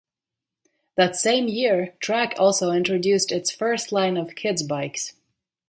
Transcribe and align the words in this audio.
That 0.95 1.15
same 1.15 1.47
year 1.47 1.93
Trek 1.99 2.33
also 2.39 2.71
introduced 2.71 3.31
its 3.31 3.51
first 3.51 3.91
line 3.91 4.17
of 4.17 4.33
kids' 4.33 4.63
bikes. 4.63 5.13